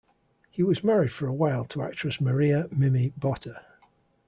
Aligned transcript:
He 0.49 0.63
was 0.63 0.83
married 0.83 1.11
for 1.11 1.27
a 1.27 1.31
while 1.31 1.63
to 1.65 1.83
actress 1.83 2.19
Maria 2.19 2.67
"Mimi" 2.75 3.13
Botta. 3.17 3.61